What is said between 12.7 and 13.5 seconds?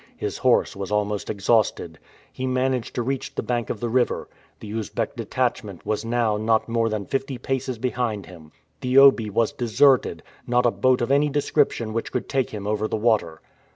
the water!